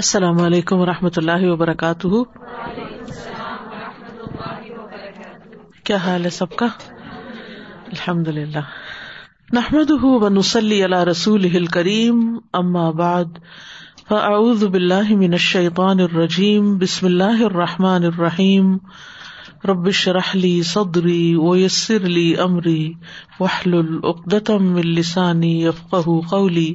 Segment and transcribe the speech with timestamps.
[0.00, 2.18] السلام علیکم و رحمۃ اللہ وبرکاتہ
[5.86, 6.66] کیا حال ہے سب کا
[7.92, 8.60] الحمد للہ
[9.58, 9.90] نحمد
[11.08, 12.20] رسول کریم
[12.98, 13.38] بعد
[14.08, 18.76] فاعوذ فعز من نشان الرجیم بسم اللہ الرحمٰن الرحیم
[19.68, 22.82] ربش رحلی سودری و یسر علی عمری
[23.40, 24.50] وحل العدت
[26.30, 26.74] قولی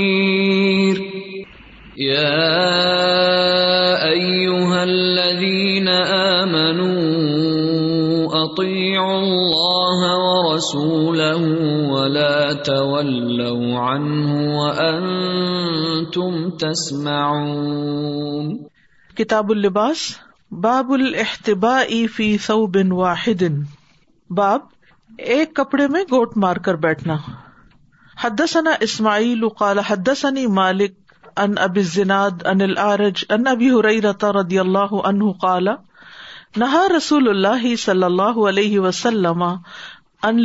[2.03, 2.77] يا
[3.95, 18.49] أيها الذين آمنوا أطيعوا الله ورسوله ولا تولوا عنه وأنتم تسمعون
[19.21, 20.07] کتاب اللباس
[20.65, 23.43] باب الاحتباء احتبا ثوب واحد
[24.41, 24.65] باب
[25.35, 27.17] ایک کپڑے میں گوٹ مار کر بیٹھنا
[28.23, 31.00] حدثنا اسماعیل قال حدثني مالک
[31.43, 33.69] ان اب زناد ان العرج ان ابی
[34.63, 34.91] اللہ
[35.43, 35.67] قال
[36.63, 40.43] نہا رسول اللہ صلی اللہ علیہ وسلم ان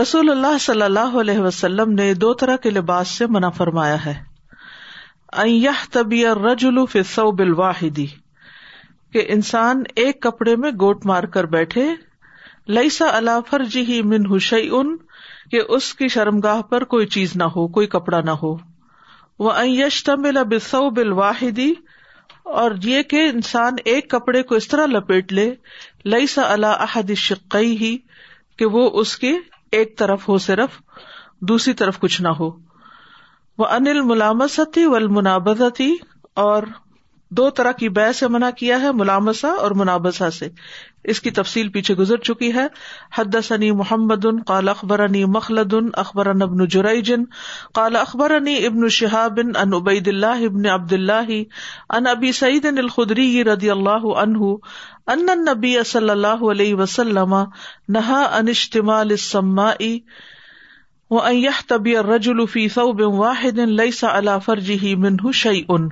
[0.00, 4.14] رسول اللہ صلی اللہ علیہ وسلم نے دو طرح کے لباس سے منع فرمایا ہے
[6.46, 8.06] رجول فلوح دی
[9.12, 11.86] کہ انسان ایک کپڑے میں گوٹ مار کر بیٹھے
[12.76, 14.96] لئیسا اللہ فرجی ہی من ان
[15.50, 18.56] کہ اس کی شرمگاہ پر کوئی چیز نہ ہو کوئی کپڑا نہ ہو
[19.38, 19.52] وہ
[20.04, 20.38] تمل
[22.62, 25.48] اور یہ کہ انسان ایک کپڑے کو اس طرح لپیٹ لے
[26.14, 27.96] لئی سا اللہ احد شقی ہی
[28.58, 29.32] کہ وہ اس کے
[29.78, 30.80] ایک طرف ہو صرف
[31.48, 32.50] دوسری طرف کچھ نہ ہو
[33.58, 35.62] وہ انل ملامستی تھی و المنابز
[36.44, 36.62] اور
[37.38, 40.48] دو طرح کی بے سے منع کیا ہے، ملامسا اور منابسا سے
[41.12, 42.66] اس کی تفصیل پیچھے گزر چکی ہے
[43.18, 47.24] حد سنی محمد ان قال اخبر عنی مخلد ان اخبر ابن جرائجن
[47.74, 52.66] قال اخبر عنی ابن شہاب شہابن ان ابید اللہ ابن عبد اللہ ان ابی سعید
[52.66, 54.54] ان الخدری ردی اللہ عنہ
[55.14, 57.34] ان نبی صلی اللہ علیہ وسلم
[57.98, 59.60] نہا ان اشتما السلم
[61.68, 65.88] طبی رجولفی صوب واحد لئیس علّی منہ شعی ان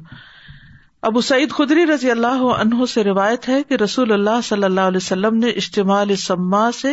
[1.08, 4.96] ابو سعید خدری رضی اللہ عنہ سے روایت ہے کہ رسول اللہ صلی اللہ علیہ
[5.02, 6.92] وسلم نے اجتماع سما سے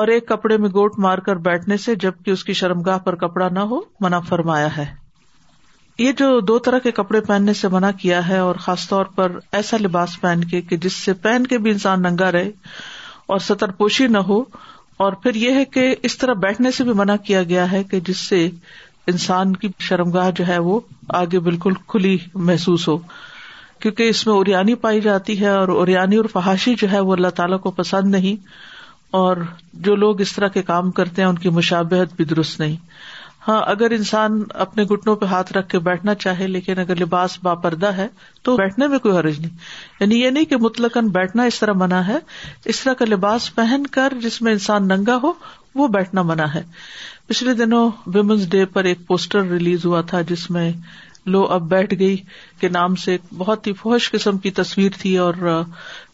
[0.00, 3.48] اور ایک کپڑے میں گوٹ مار کر بیٹھنے سے جبکہ اس کی شرمگاہ پر کپڑا
[3.52, 4.84] نہ ہو منع فرمایا ہے
[5.98, 9.38] یہ جو دو طرح کے کپڑے پہننے سے منع کیا ہے اور خاص طور پر
[9.60, 12.50] ایسا لباس پہن کے کہ جس سے پہن کے بھی انسان ننگا رہے
[13.32, 14.38] اور سطر پوشی نہ ہو
[15.06, 18.00] اور پھر یہ ہے کہ اس طرح بیٹھنے سے بھی منع کیا گیا ہے کہ
[18.08, 18.48] جس سے
[19.10, 20.78] انسان کی شرمگاہ جو ہے وہ
[21.22, 22.16] آگے بالکل کھلی
[22.48, 22.96] محسوس ہو
[23.82, 27.28] کیونکہ اس میں اوریانی پائی جاتی ہے اور اریانی اور فحاشی جو ہے وہ اللہ
[27.36, 28.44] تعالیٰ کو پسند نہیں
[29.20, 29.36] اور
[29.86, 32.76] جو لوگ اس طرح کے کام کرتے ہیں ان کی مشابہت بھی درست نہیں
[33.46, 37.54] ہاں اگر انسان اپنے گٹنوں پہ ہاتھ رکھ کے بیٹھنا چاہے لیکن اگر لباس با
[37.62, 38.06] پردہ ہے
[38.48, 39.54] تو بیٹھنے میں کوئی حرج نہیں
[40.00, 42.18] یعنی یہ نہیں کہ مطلقاً بیٹھنا اس طرح منع ہے
[42.74, 45.32] اس طرح کا لباس پہن کر جس میں انسان ننگا ہو
[45.80, 46.62] وہ بیٹھنا منع ہے
[47.26, 50.70] پچھلے دنوں ویمنس ڈے پر ایک پوسٹر ریلیز ہوا تھا جس میں
[51.32, 52.16] لو اب بیٹھ گئی
[52.60, 55.34] کے نام سے بہت ہی فوش قسم کی تصویر تھی اور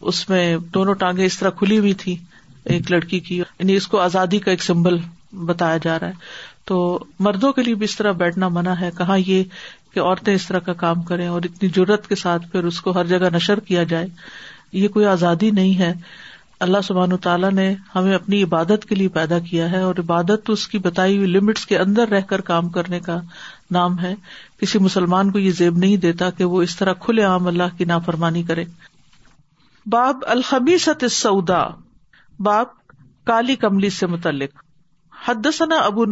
[0.01, 2.17] اس میں دونوں ٹانگیں اس طرح کھلی ہوئی تھی
[2.75, 4.97] ایک لڑکی کی یعنی اس کو آزادی کا ایک سمبل
[5.47, 9.19] بتایا جا رہا ہے تو مردوں کے لیے بھی اس طرح بیٹھنا منع ہے کہاں
[9.27, 9.43] یہ
[9.95, 12.91] کہ عورتیں اس طرح کا کام کریں اور اتنی ضرورت کے ساتھ پھر اس کو
[12.99, 14.07] ہر جگہ نشر کیا جائے
[14.73, 15.93] یہ کوئی آزادی نہیں ہے
[16.65, 20.53] اللہ سبحان تعالیٰ نے ہمیں اپنی عبادت کے لیے پیدا کیا ہے اور عبادت تو
[20.53, 23.17] اس کی بتائی ہوئی لمٹس کے اندر رہ کر کام کرنے کا
[23.77, 24.15] نام ہے
[24.61, 27.85] کسی مسلمان کو یہ زیب نہیں دیتا کہ وہ اس طرح کھلے عام اللہ کی
[27.93, 28.65] نافرمانی کرے
[29.97, 30.23] باب
[30.85, 31.63] ست سعودا
[32.47, 32.67] باب
[33.27, 34.65] کالی کملی سے متعلق
[35.27, 36.05] حد ثنا ابو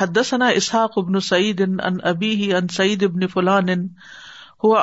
[0.00, 3.68] حد ثنا اسحاق ابن سعید ان ابی ہی ان سعید ابن فلان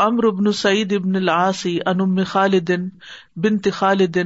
[0.06, 2.90] امر ابن سعید ابن العاصی ان ام بن
[3.44, 4.18] بنت خالد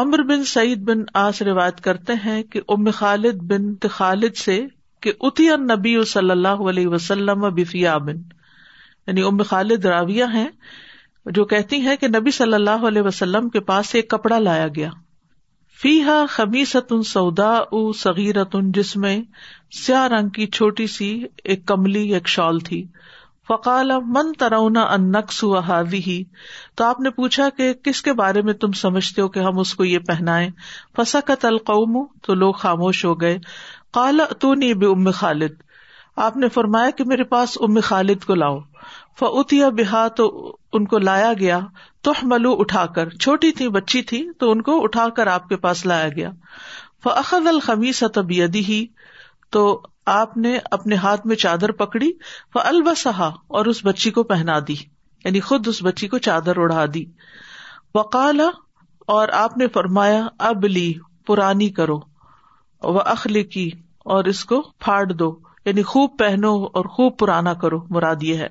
[0.00, 4.56] امر بن سعید بن آس روایت کرتے ہیں کہ ام خالد بن خالد سے
[5.02, 8.16] کہ اتی النبی صلی اللہ علیہ وسلم بفیا بن
[9.06, 10.48] یعنی ام خالد راویہ ہیں
[11.38, 14.90] جو کہتی ہیں کہ نبی صلی اللہ علیہ وسلم کے پاس ایک کپڑا لایا گیا
[15.82, 19.18] فی ہا خمیست ان سودا او صغیرت جس میں
[19.84, 21.08] سیاہ رنگ کی چھوٹی سی
[21.44, 22.84] ایک کملی ایک شال تھی
[23.50, 26.14] فقال من ترونا ان نقص و حاضی ہی
[26.76, 29.74] تو آپ نے پوچھا کہ کس کے بارے میں تم سمجھتے ہو کہ ہم اس
[29.80, 30.48] کو یہ پہنائے
[31.26, 33.38] کا تلقوم تو لوگ خاموش ہو گئے
[33.98, 35.62] کالا تو نہیں بے ام خالد
[36.26, 38.58] آپ نے فرمایا کہ میرے پاس ام خالد کو لاؤ
[39.20, 40.26] فتیا بہا تو
[40.78, 41.60] ان کو لایا گیا
[42.06, 45.56] تو ملو اٹھا کر چھوٹی تھی بچی تھی تو ان کو اٹھا کر آپ کے
[45.66, 46.30] پاس لایا گیا
[47.04, 48.84] فخد الخمی طبی ہی
[49.56, 49.66] تو
[50.14, 52.10] آپ نے اپنے ہاتھ میں چادر پکڑی
[52.54, 53.28] وہ البسا
[53.60, 54.74] اور اس بچی کو پہنا دی
[55.24, 57.04] یعنی خود اس بچی کو چادر اڑا دی
[57.94, 58.40] وقال
[59.14, 60.92] اور آپ نے فرمایا اب لی
[61.26, 61.98] پرانی کرو
[62.96, 63.70] وہ اخلی کی
[64.14, 65.30] اور اس کو پھاڑ دو
[65.64, 68.48] یعنی خوب پہنو اور خوب پرانا کرو مراد یہ ہے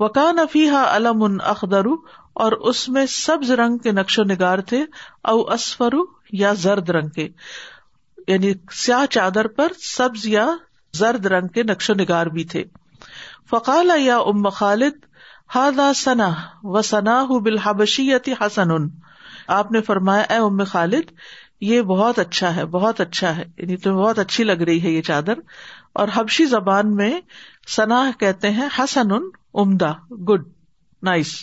[0.00, 1.94] وکان افیحا علم ہا علم اخدرو
[2.44, 4.84] اور اس میں سبز رنگ کے نقش و نگار تھے
[5.32, 6.04] او اسفرو
[6.42, 7.28] یا زرد رنگ کے
[8.28, 8.52] یعنی
[8.84, 10.46] سیاہ چادر پر سبز یا
[10.96, 12.62] زرد رنگ کے نقش و نگار بھی تھے
[13.50, 15.04] فقال یا ام خالد
[15.54, 16.28] ہا ثنا
[16.72, 18.88] و ثنا بالحبشیت حسن ان
[19.58, 21.10] آپ نے فرمایا اے ام خالد
[21.70, 25.02] یہ بہت اچھا ہے بہت اچھا ہے یعنی تمہیں بہت اچھی لگ رہی ہے یہ
[25.08, 25.38] چادر
[26.00, 27.10] اور حبشی زبان میں
[27.76, 29.12] ثنا کہتے ہیں حسن
[29.58, 29.76] ان
[30.28, 30.48] گڈ
[31.08, 31.34] نائس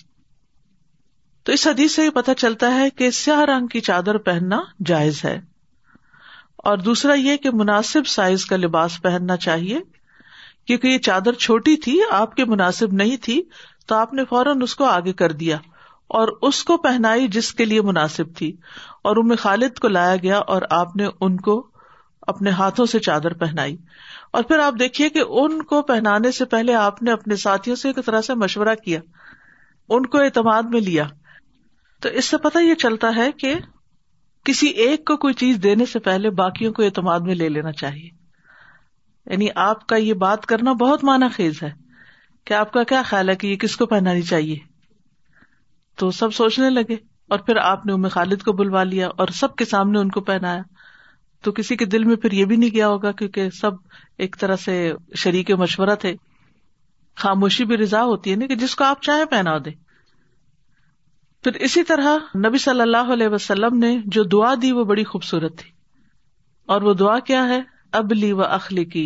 [1.46, 5.24] تو اس حدیث سے یہ پتہ چلتا ہے کہ سیاہ رنگ کی چادر پہننا جائز
[5.26, 5.40] ہے
[6.68, 9.80] اور دوسرا یہ کہ مناسب سائز کا لباس پہننا چاہیے
[10.68, 13.42] کیونکہ یہ چادر چھوٹی تھی آپ کے مناسب نہیں تھی
[13.88, 15.58] تو آپ نے فوراً اس کو آگے کر دیا
[16.20, 18.52] اور اس کو پہنائی جس کے لیے مناسب تھی
[19.10, 21.56] اور ام خالد کو لایا گیا اور آپ نے ان کو
[22.34, 23.76] اپنے ہاتھوں سے چادر پہنائی
[24.38, 27.88] اور پھر آپ دیکھیے کہ ان کو پہنانے سے پہلے آپ نے اپنے ساتھیوں سے
[27.90, 29.00] ایک طرح سے مشورہ کیا
[29.98, 31.06] ان کو اعتماد میں لیا
[32.02, 33.54] تو اس سے پتہ یہ چلتا ہے کہ
[34.50, 38.08] کسی ایک کو کوئی چیز دینے سے پہلے باقیوں کو اعتماد میں لے لینا چاہیے
[39.34, 41.70] یعنی آپ کا یہ بات کرنا بہت مانا خیز ہے
[42.46, 44.56] کہ آپ کا کیا خیال ہے کہ یہ کس کو پہنانی چاہیے
[46.00, 46.96] تو سب سوچنے لگے
[47.36, 50.62] اور پھر آپ نے خالد کو بلوا لیا اور سب کے سامنے ان کو پہنایا
[51.44, 53.78] تو کسی کے دل میں پھر یہ بھی نہیں گیا ہوگا کیونکہ سب
[54.26, 54.76] ایک طرح سے
[55.26, 56.16] شریک مشورہ تھے
[57.26, 59.76] خاموشی بھی رضا ہوتی ہے نا کہ جس کو آپ چاہے پہنا دیں
[61.44, 65.58] پھر اسی طرح نبی صلی اللہ علیہ وسلم نے جو دعا دی وہ بڑی خوبصورت
[65.58, 65.70] تھی
[66.74, 67.60] اور وہ دعا کیا ہے
[68.00, 69.06] ابلی و اخلی کی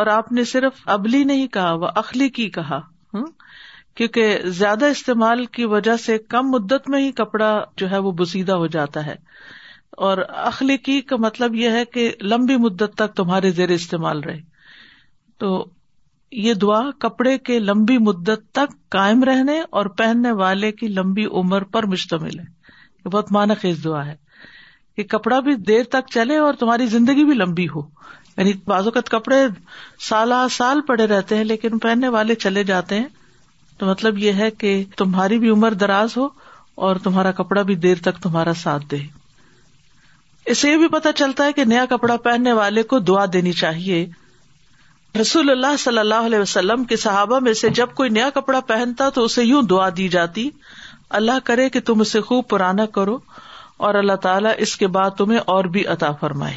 [0.00, 2.80] اور آپ نے صرف ابلی نہیں کہا وہ اخلی کی کہا
[3.96, 7.50] کیونکہ زیادہ استعمال کی وجہ سے کم مدت میں ہی کپڑا
[7.82, 9.14] جو ہے وہ بسیدہ ہو جاتا ہے
[10.08, 10.18] اور
[10.52, 14.40] اخلیقی کا مطلب یہ ہے کہ لمبی مدت تک تمہارے زیر استعمال رہے
[15.40, 15.54] تو
[16.36, 21.64] یہ دعا کپڑے کے لمبی مدت تک کائم رہنے اور پہننے والے کی لمبی عمر
[21.76, 24.14] پر مشتمل ہے یہ بہت مان خیز دعا ہے
[24.96, 27.80] کہ کپڑا بھی دیر تک چلے اور تمہاری زندگی بھی لمبی ہو
[28.36, 29.36] یعنی کا کپڑے
[30.08, 33.06] سال سال پڑے رہتے ہیں لیکن پہننے والے چلے جاتے ہیں
[33.78, 36.26] تو مطلب یہ ہے کہ تمہاری بھی عمر دراز ہو
[36.88, 38.98] اور تمہارا کپڑا بھی دیر تک تمہارا ساتھ دے
[40.50, 43.52] اس سے یہ بھی پتا چلتا ہے کہ نیا کپڑا پہننے والے کو دعا دینی
[43.62, 44.06] چاہیے
[45.20, 49.08] رسول اللہ صلی اللہ علیہ وسلم کے صحابہ میں سے جب کوئی نیا کپڑا پہنتا
[49.14, 50.48] تو اسے یوں دعا دی جاتی
[51.18, 53.18] اللہ کرے کہ تم اسے خوب پرانا کرو
[53.86, 56.54] اور اللہ تعالیٰ اس کے بعد تمہیں اور بھی عطا فرمائے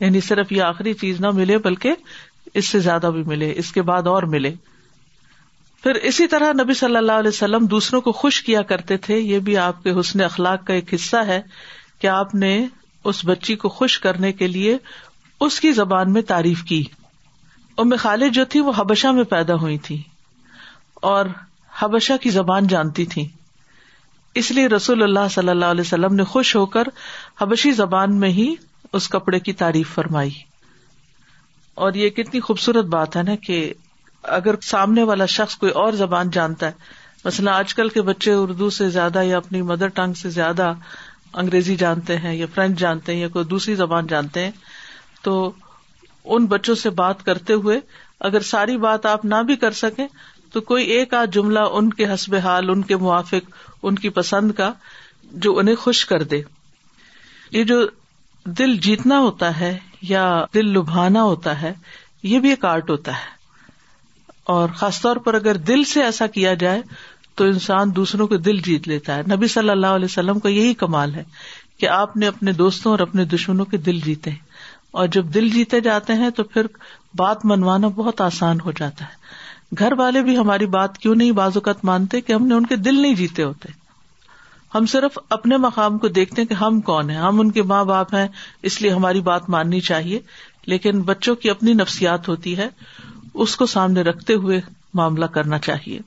[0.00, 1.94] یعنی صرف یہ آخری چیز نہ ملے بلکہ
[2.60, 4.52] اس سے زیادہ بھی ملے اس کے بعد اور ملے
[5.82, 9.38] پھر اسی طرح نبی صلی اللہ علیہ وسلم دوسروں کو خوش کیا کرتے تھے یہ
[9.48, 11.40] بھی آپ کے حسن اخلاق کا ایک حصہ ہے
[12.00, 12.54] کہ آپ نے
[13.12, 14.76] اس بچی کو خوش کرنے کے لیے
[15.46, 16.82] اس کی زبان میں تعریف کی
[17.80, 19.96] ام خالد جو تھی وہ حبشہ میں پیدا ہوئی تھی
[21.10, 21.26] اور
[21.78, 23.24] حبشہ کی زبان جانتی تھی
[24.40, 26.88] اس لیے رسول اللہ صلی اللہ علیہ وسلم نے خوش ہو کر
[27.40, 28.54] حبشی زبان میں ہی
[28.98, 30.30] اس کپڑے کی تعریف فرمائی
[31.86, 33.58] اور یہ کتنی خوبصورت بات ہے نا کہ
[34.38, 38.70] اگر سامنے والا شخص کوئی اور زبان جانتا ہے مثلا آج کل کے بچے اردو
[38.80, 40.72] سے زیادہ یا اپنی مدر ٹنگ سے زیادہ
[41.42, 44.50] انگریزی جانتے ہیں یا فرینچ جانتے ہیں یا کوئی دوسری زبان جانتے ہیں
[45.22, 45.40] تو
[46.24, 47.78] ان بچوں سے بات کرتے ہوئے
[48.28, 50.06] اگر ساری بات آپ نہ بھی کر سکیں
[50.52, 53.50] تو کوئی ایک آدھ جملہ ان کے حسب حال ان کے موافق
[53.86, 54.72] ان کی پسند کا
[55.44, 56.40] جو انہیں خوش کر دے
[57.52, 57.80] یہ جو
[58.58, 59.76] دل جیتنا ہوتا ہے
[60.08, 60.24] یا
[60.54, 61.72] دل لبھانا ہوتا ہے
[62.22, 63.38] یہ بھی ایک آرٹ ہوتا ہے
[64.54, 66.80] اور خاص طور پر اگر دل سے ایسا کیا جائے
[67.36, 70.74] تو انسان دوسروں کو دل جیت لیتا ہے نبی صلی اللہ علیہ وسلم کا یہی
[70.84, 71.22] کمال ہے
[71.80, 74.49] کہ آپ نے اپنے دوستوں اور اپنے دشمنوں کے دل جیتے ہیں
[74.98, 76.66] اور جب دل جیتے جاتے ہیں تو پھر
[77.16, 81.84] بات منوانا بہت آسان ہو جاتا ہے گھر والے بھی ہماری بات کیوں نہیں بازوقت
[81.84, 83.78] مانتے کہ ہم نے ان کے دل نہیں جیتے ہوتے
[84.74, 87.84] ہم صرف اپنے مقام کو دیکھتے ہیں کہ ہم کون ہیں ہم ان کے ماں
[87.84, 88.26] باپ ہیں
[88.70, 90.20] اس لیے ہماری بات ماننی چاہیے
[90.74, 92.68] لیکن بچوں کی اپنی نفسیات ہوتی ہے
[93.44, 94.60] اس کو سامنے رکھتے ہوئے
[95.00, 95.98] معاملہ کرنا چاہیے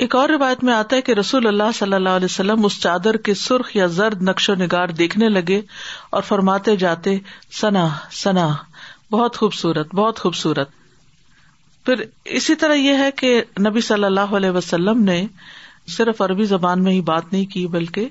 [0.00, 3.16] ایک اور روایت میں آتا ہے کہ رسول اللہ صلی اللہ علیہ وسلم اس چادر
[3.24, 5.60] کے سرخ یا زرد نقش و نگار دیکھنے لگے
[6.18, 7.16] اور فرماتے جاتے
[7.60, 7.86] سنا
[8.20, 8.46] سنا
[9.10, 10.68] بہت خوبصورت بہت خوبصورت
[11.86, 12.04] پھر
[12.40, 13.34] اسی طرح یہ ہے کہ
[13.66, 15.22] نبی صلی اللہ علیہ وسلم نے
[15.96, 18.08] صرف عربی زبان میں ہی بات نہیں کی بلکہ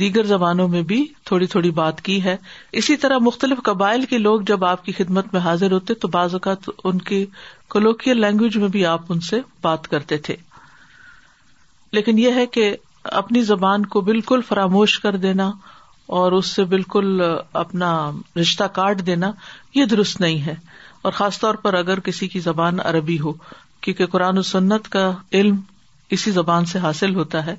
[0.00, 2.36] دیگر زبانوں میں بھی تھوڑی تھوڑی بات کی ہے
[2.80, 6.34] اسی طرح مختلف قبائل کے لوگ جب آپ کی خدمت میں حاضر ہوتے تو بعض
[6.34, 7.24] اوقات ان کی
[7.76, 10.36] کولوکیل لینگویج میں بھی آپ ان سے بات کرتے تھے
[11.92, 12.74] لیکن یہ ہے کہ
[13.20, 15.50] اپنی زبان کو بالکل فراموش کر دینا
[16.20, 17.22] اور اس سے بالکل
[17.60, 17.90] اپنا
[18.40, 19.30] رشتہ کاٹ دینا
[19.74, 20.54] یہ درست نہیں ہے
[21.02, 23.32] اور خاص طور پر اگر کسی کی زبان عربی ہو
[23.80, 25.56] کیونکہ قرآن و سنت کا علم
[26.16, 27.54] اسی زبان سے حاصل ہوتا ہے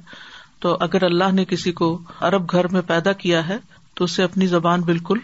[0.61, 3.57] تو اگر اللہ نے کسی کو عرب گھر میں پیدا کیا ہے
[3.95, 5.19] تو اسے اپنی زبان بالکل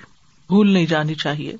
[0.49, 1.55] بھول نہیں جانی چاہیے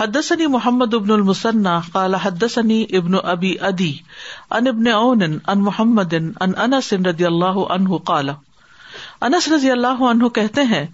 [0.00, 3.88] حدسنی محمد ابن المسنا کالا حدثنی ابن ابی ادی
[4.58, 6.28] ان ابن
[8.06, 8.38] کالا
[10.38, 10.84] کہتے ہیں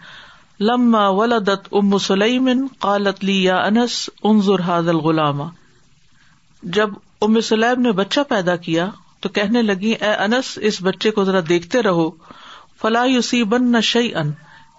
[0.70, 2.50] لما ولدت ام سلیم
[2.86, 3.98] قالت لی انس
[4.32, 5.42] انظر هذا الغلام
[6.78, 6.96] جب
[7.28, 8.88] ام سلیم نے بچہ پیدا کیا
[9.20, 12.10] تو کہنے لگی اے انس اس بچے کو ذرا دیکھتے رہو
[12.82, 14.32] فلا یصیبن شیئا ان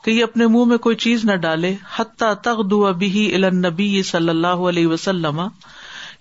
[0.03, 4.29] کہ یہ اپنے منہ میں کوئی چیز نہ ڈالے حتیٰ تخ بھی ابی نبی صلی
[4.29, 5.41] اللہ علیہ وسلم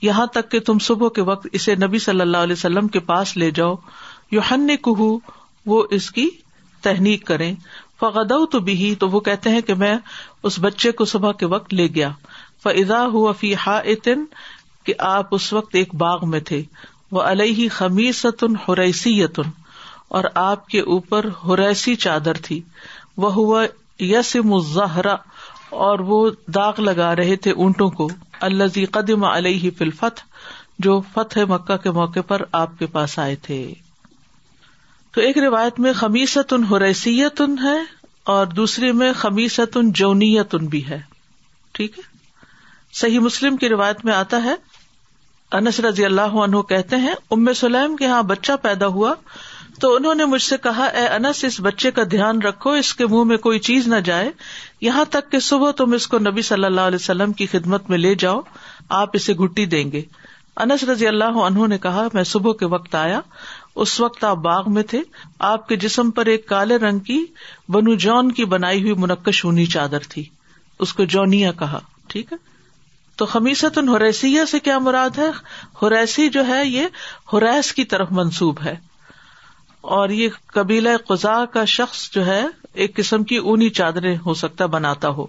[0.02, 3.37] یہاں تک کہ تم صبح کے وقت اسے نبی صلی اللہ علیہ وسلم کے پاس
[3.37, 3.75] لے جاؤ
[4.33, 6.26] یو ہن کہ
[6.83, 7.52] تحنیک کرے
[8.00, 9.97] فقد تو بھی تو وہ کہتے ہیں کہ میں
[10.49, 12.11] اس بچے کو صبح کے وقت لے گیا
[12.62, 14.25] فضا ہوا فی ہا اتن
[14.85, 16.62] کہ آپ اس وقت ایک باغ میں تھے
[17.12, 19.50] وہ علیہ خمیت حریسی یتن
[20.18, 22.61] اور آپ کے اوپر ہریسی چادر تھی
[23.25, 23.65] وہ ہوا
[24.05, 25.17] یس مظہرہ
[25.85, 28.09] اور وہ داغ لگا رہے تھے اونٹوں کو
[28.49, 30.21] الز قدم علیہ فلفت
[30.87, 33.59] جو فتح مکہ کے موقع پر آپ کے پاس آئے تھے
[35.15, 36.65] تو ایک روایت میں خمیست ان
[37.41, 37.79] ان ہے
[38.33, 41.01] اور دوسری میں خمیست ان جونیت ان بھی ہے
[41.75, 42.03] ٹھیک ہے
[43.01, 44.55] صحیح مسلم کی روایت میں آتا ہے
[45.59, 49.15] انس رضی اللہ عنہ کہتے ہیں ام سلیم کے ہاں بچہ پیدا ہوا
[49.80, 53.06] تو انہوں نے مجھ سے کہا اے انس اس بچے کا دھیان رکھو اس کے
[53.11, 54.30] منہ میں کوئی چیز نہ جائے
[54.80, 57.99] یہاں تک کہ صبح تم اس کو نبی صلی اللہ علیہ وسلم کی خدمت میں
[57.99, 58.40] لے جاؤ
[59.00, 60.02] آپ اسے گٹی دیں گے
[60.64, 63.21] انس رضی اللہ عنہ نے کہا میں صبح کے وقت آیا
[63.85, 65.00] اس وقت آپ باغ میں تھے
[65.52, 67.18] آپ کے جسم پر ایک کالے رنگ کی
[67.75, 70.25] بنو جون کی بنائی ہوئی منقش اونی چادر تھی
[70.85, 72.37] اس کو جونیا کہا ٹھیک ہے
[73.21, 75.28] تو خمیست ان ہوریسیا سے کیا مراد ہے
[75.83, 76.87] حریسی جو ہے یہ
[77.33, 78.75] ہوریس کی طرف منسوب ہے
[79.95, 82.40] اور یہ قبیلہ قزا کا شخص جو ہے
[82.85, 85.26] ایک قسم کی اونی چادریں ہو سکتا بناتا ہو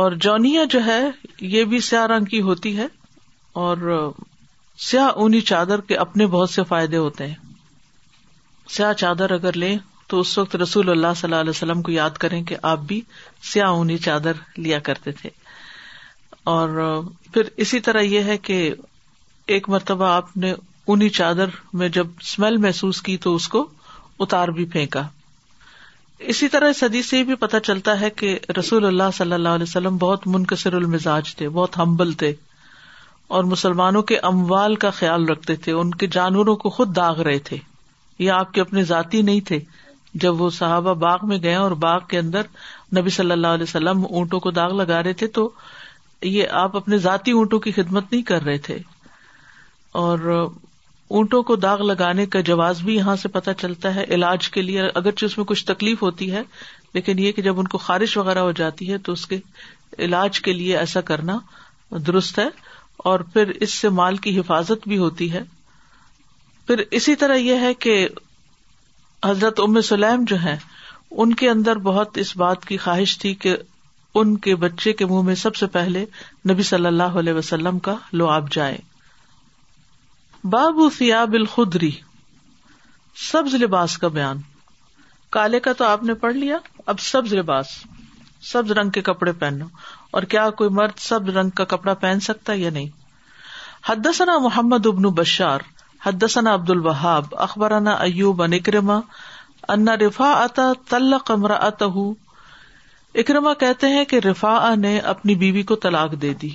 [0.00, 1.00] اور جونیا جو ہے
[1.54, 2.86] یہ بھی سیاہ رنگ کی ہوتی ہے
[3.62, 3.78] اور
[4.88, 7.34] سیاہ اونی چادر کے اپنے بہت سے فائدے ہوتے ہیں
[8.76, 9.76] سیاہ چادر اگر لیں
[10.08, 13.00] تو اس وقت رسول اللہ صلی اللہ علیہ وسلم کو یاد کریں کہ آپ بھی
[13.52, 15.30] سیاہ اونی چادر لیا کرتے تھے
[16.56, 16.78] اور
[17.32, 18.60] پھر اسی طرح یہ ہے کہ
[19.56, 20.54] ایک مرتبہ آپ نے
[20.92, 21.46] انہیں چادر
[21.80, 23.66] میں جب اسمیل محسوس کی تو اس کو
[24.24, 25.02] اتار بھی پھینکا
[26.34, 29.96] اسی طرح سدی سے بھی پتہ چلتا ہے کہ رسول اللہ صلی اللہ علیہ وسلم
[30.04, 32.32] بہت منقصر المزاج تھے بہت ہمبل تھے
[33.36, 37.38] اور مسلمانوں کے اموال کا خیال رکھتے تھے ان کے جانوروں کو خود داغ رہے
[37.48, 37.56] تھے
[38.18, 39.58] یہ آپ کے اپنے ذاتی نہیں تھے
[40.22, 42.46] جب وہ صحابہ باغ میں گئے اور باغ کے اندر
[42.98, 45.48] نبی صلی اللہ علیہ وسلم اونٹوں کو داغ لگا رہے تھے تو
[46.36, 48.78] یہ آپ اپنے ذاتی اونٹوں کی خدمت نہیں کر رہے تھے
[50.04, 50.18] اور
[51.16, 54.80] اونٹوں کو داغ لگانے کا جواز بھی یہاں سے پتہ چلتا ہے علاج کے لیے
[55.00, 56.42] اگرچہ اس میں کچھ تکلیف ہوتی ہے
[56.94, 59.38] لیکن یہ کہ جب ان کو خارش وغیرہ ہو جاتی ہے تو اس کے
[60.06, 61.38] علاج کے لیے ایسا کرنا
[62.06, 62.46] درست ہے
[63.10, 65.40] اور پھر اس سے مال کی حفاظت بھی ہوتی ہے
[66.66, 68.06] پھر اسی طرح یہ ہے کہ
[69.26, 70.56] حضرت ام سلیم جو ہیں
[71.20, 73.56] ان کے اندر بہت اس بات کی خواہش تھی کہ
[74.20, 76.04] ان کے بچے کے منہ میں سب سے پہلے
[76.50, 78.78] نبی صلی اللہ علیہ وسلم کا لو جائے جائیں
[80.44, 81.90] باب فیاب الخدری
[83.20, 84.40] سبز لباس کا بیان
[85.32, 86.56] کالے کا تو آپ نے پڑھ لیا
[86.92, 87.66] اب سبز لباس
[88.50, 89.66] سبز رنگ کے کپڑے پہنو
[90.10, 92.86] اور کیا کوئی مرد سبز رنگ کا کپڑا پہن سکتا یا نہیں
[93.88, 95.66] حدثنا محمد ابن بشار
[96.06, 99.00] حدثنا عبد الوہاب اخبارانہ ایوب ان اکرما
[99.72, 101.90] انا رفا اتا تل قمر اتہ
[103.20, 106.50] اکرما کہتے ہیں کہ رفا نے اپنی بیوی کو طلاق دے دی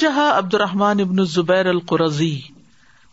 [0.00, 2.30] جہا عبد الرحمان ابن زبیر القرضی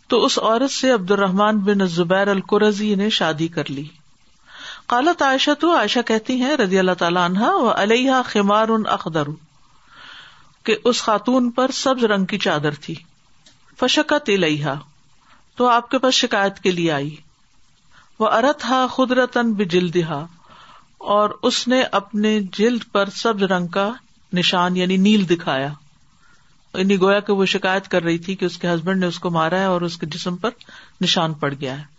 [0.08, 3.84] تو اس عورت سے عبد الرحمان بن زبیر القرضی نے شادی کر لی
[4.92, 9.28] قالت عائشہ تو عائشہ کہتی ہیں رضی اللہ تعالیٰ عنہ و علیہ خیمار اخدر
[10.84, 12.94] اس خاتون پر سبز رنگ کی چادر تھی
[13.80, 14.72] فشقت علیہ
[15.56, 17.14] تو آپ کے پاس شکایت کے لیے آئی
[18.18, 20.24] وہ ارت ہا خدرتن بلدہ
[21.18, 23.88] اور اس نے اپنے جلد پر سبز رنگ کا
[24.38, 25.68] نشان یعنی نیل دکھایا
[26.78, 29.30] یعنی گویا کہ وہ شکایت کر رہی تھی کہ اس کے ہسبینڈ نے اس کو
[29.30, 30.50] مارا ہے اور اس کے جسم پر
[31.00, 31.92] نشان پڑ گیا ہے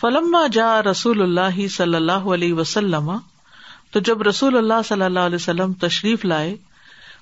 [0.00, 3.10] فلما جا رسول اللہ صلی اللہ علیہ وسلم
[3.92, 6.56] تو جب رسول اللہ صلی اللہ علیہ وسلم تشریف لائے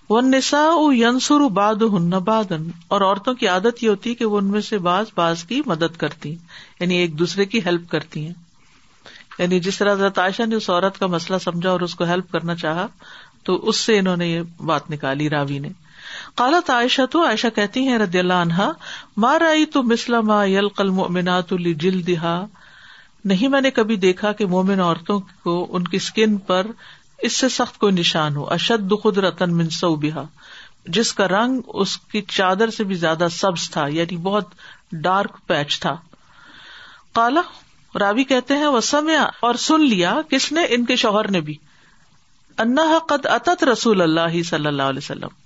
[0.09, 0.61] وہ نسا
[0.97, 4.79] ینسر باد ہن بادن اور عورتوں کی عادت یہ ہوتی کہ وہ ان میں سے
[4.87, 6.35] بعض باز کی مدد کرتی
[6.81, 8.33] یعنی ایک دوسرے کی ہیلپ کرتی ہیں
[9.39, 12.55] یعنی جس طرح تاشہ نے اس عورت کا مسئلہ سمجھا اور اس کو ہیلپ کرنا
[12.63, 12.87] چاہا
[13.45, 15.69] تو اس سے انہوں نے یہ بات نکالی راوی نے
[16.37, 18.71] کالا عائشہ تو عائشہ کہتی ہیں رضی اللہ عنہا
[19.25, 22.35] ما رائی تو مسلم یل المؤمنات منا
[23.31, 26.67] نہیں میں نے کبھی دیکھا کہ مومن عورتوں کو ان کی اسکن پر
[27.29, 29.57] اس سے سخت کوئی نشان ہو اشد دخ رتن
[30.01, 30.25] بہا
[30.97, 34.49] جس کا رنگ اس کی چادر سے بھی زیادہ سبز تھا یعنی بہت
[35.03, 35.95] ڈارک پیچ تھا
[37.15, 37.41] کالا
[38.01, 41.57] رابی کہتے ہیں وہ سمیا اور سن لیا کس نے ان کے شوہر نے بھی
[42.67, 45.41] انا قد اتت رسول اللہ صلی اللہ علیہ وسلم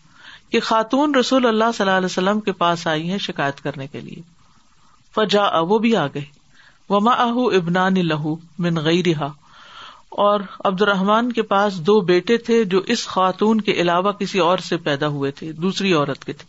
[0.53, 4.01] کہ خاتون رسول اللہ صلی اللہ علیہ وسلم کے پاس آئی ہے شکایت کرنے کے
[4.01, 4.21] لیے
[5.15, 6.25] فجا وہ بھی آ گئے
[6.91, 8.35] وما اہ ابنان لہو
[8.67, 9.29] من گئی رہا
[10.25, 14.77] اور الرحمان کے پاس دو بیٹے تھے جو اس خاتون کے علاوہ کسی اور سے
[14.87, 16.45] پیدا ہوئے تھے دوسری عورت کے تھے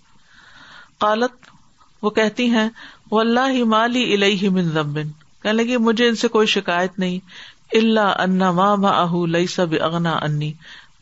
[1.05, 1.49] قالت
[2.01, 2.67] وہ کہتی ہیں
[3.11, 4.05] وہ اللہ ہی مالی
[4.73, 7.19] ضمن کہنے لگی مجھے ان سے کوئی شکایت نہیں
[7.79, 10.51] اللہ انا ما ماہ اہ لئی سب اغنا انی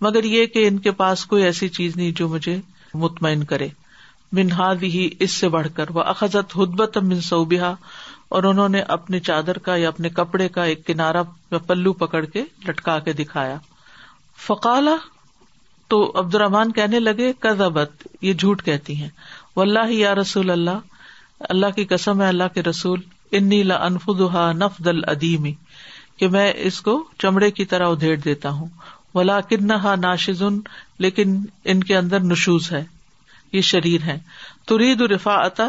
[0.02, 2.60] مگر یہ کہ ان کے پاس کوئی ایسی چیز نہیں جو مجھے
[3.04, 3.68] مطمئن کرے
[4.38, 7.74] منہاد ہی اس سے بڑھ کر وہ اخذت ہدبت منصوبہ
[8.38, 11.22] اور انہوں نے اپنے چادر کا یا اپنے کپڑے کا ایک کنارا
[11.68, 13.58] پلو پکڑ کے لٹکا کے دکھایا
[14.46, 14.96] فقالا
[15.94, 19.10] تو عبد الرحمان کہنے لگے کرزبت یہ جھوٹ کہتی ہیں
[19.56, 21.06] واللہ ہی یا رسول اللہ
[21.56, 23.02] اللہ کی کسم ہے اللہ کے رسول
[23.40, 25.54] انی لا نف ددیمی
[26.18, 28.68] کہ میں اس کو چمڑے کی طرح ادھیڑ دیتا ہوں
[29.18, 30.56] ولا کن ہ ناشن
[31.04, 31.36] لیکن
[31.74, 32.84] ان کے اندر نشوز ہے
[33.58, 34.18] یہ شریر ہے
[34.68, 35.68] ترید رفا عطا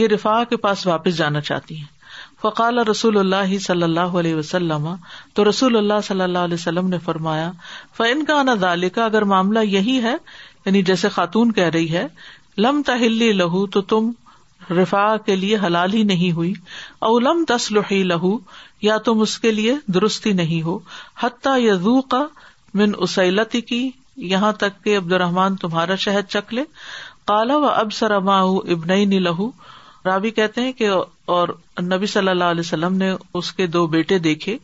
[0.00, 1.90] یہ رفا کے پاس واپس جانا چاہتی ہیں
[2.42, 4.88] فقال رسول اللہ صلی اللہ علیہ وسلم
[5.38, 7.50] تو رسول اللہ صلی اللہ علیہ وسلم نے فرمایا
[7.96, 8.42] فن کا
[8.94, 10.14] کا اگر معاملہ یہی ہے
[10.66, 12.06] یعنی جیسے خاتون کہہ رہی ہے
[12.66, 14.10] لم تہلی لہو تو تم
[14.82, 16.52] رفا کے لیے حلال ہی نہیں ہوئی
[17.08, 18.36] او لم تسلحی لہو
[18.88, 20.78] یا تم اس کے لیے درستی نہیں ہو
[21.22, 22.26] حتیٰ یزو کا
[22.80, 23.88] من اسلتی کی
[24.30, 26.62] یہاں تک کہ عبد الرحمان تمہارا شہد چکھ لے
[27.30, 28.38] کالا و اب سرما
[28.74, 29.50] ابن لہو
[30.04, 30.88] رابی کہتے ہیں کہ
[31.34, 31.48] اور
[31.82, 34.56] نبی صلی اللہ علیہ وسلم نے اس کے دو بیٹے دیکھے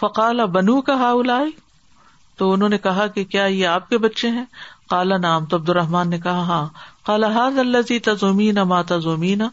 [0.00, 1.20] فقال بنو کا ہاؤ
[2.38, 4.44] تو انہوں نے کہا کہ کیا یہ آپ کے بچے ہیں
[4.90, 6.64] کالا نام تو عبد الرحمان نے کہا ہاں
[7.06, 9.48] کالا اللہ تزومین ماتا زومینا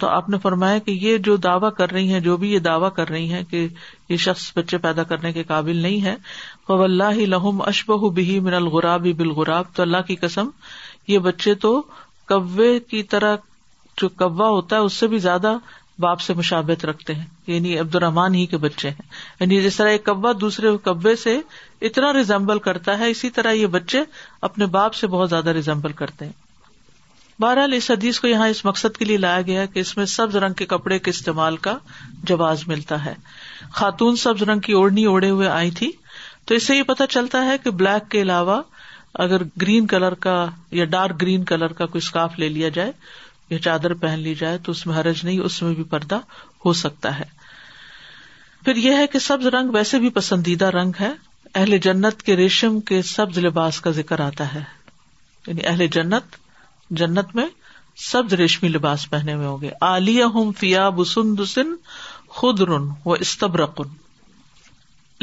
[0.00, 2.88] تو آپ نے فرمایا کہ یہ جو دعوی کر رہی ہیں جو بھی یہ دعوی
[2.96, 3.66] کر رہی ہیں کہ
[4.08, 6.14] یہ شخص بچے پیدا کرنے کے قابل نہیں ہے
[6.66, 10.48] فو اللہ لہم اشبہ بہی من الغراب بالغراب غراب تو اللہ کی قسم
[11.08, 11.80] یہ بچے تو
[12.28, 13.36] کوے کی طرح
[14.00, 15.56] جو کوا ہوتا ہے اس سے بھی زیادہ
[16.04, 19.06] باپ سے مشابت رکھتے ہیں یعنی عبد الرحمان ہی کے بچے ہیں
[19.40, 21.40] یعنی جس طرح ایک کوا دوسرے کبے سے
[21.88, 24.02] اتنا ریزمبل کرتا ہے اسی طرح یہ بچے
[24.50, 26.45] اپنے باپ سے بہت زیادہ ریزمبل کرتے ہیں
[27.40, 30.36] بہرحال اس حدیث کو یہاں اس مقصد کے لیے لایا گیا کہ اس میں سبز
[30.44, 31.76] رنگ کے کپڑے کے استعمال کا
[32.28, 33.14] جواز ملتا ہے
[33.80, 35.90] خاتون سبز رنگ کی اوڑھنی اوڑھے ہوئے آئی تھی
[36.46, 38.60] تو اس سے یہ پتا چلتا ہے کہ بلیک کے علاوہ
[39.24, 40.34] اگر گرین کلر کا
[40.78, 42.92] یا ڈارک گرین کلر کا کوئی اسکارف لے لیا جائے
[43.50, 46.18] یا چادر پہن لی جائے تو اس میں حرج نہیں اس میں بھی پردہ
[46.64, 47.24] ہو سکتا ہے
[48.64, 51.10] پھر یہ ہے کہ سبز رنگ ویسے بھی پسندیدہ رنگ ہے
[51.54, 54.62] اہل جنت کے ریشم کے سبز لباس کا ذکر آتا ہے
[55.46, 56.36] یعنی اہل جنت
[57.00, 57.46] جنت میں
[58.10, 59.70] سبز ریشمی لباس پہنے ہوئے
[60.32, 61.74] ہوں میں فیا بسن دسن
[62.40, 63.88] خد ر استب استبرقن